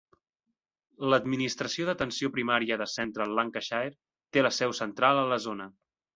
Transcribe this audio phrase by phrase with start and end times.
[1.13, 3.93] L'Administració d'atenció primària de Central Lancashire
[4.39, 5.71] té la seu central a la zona.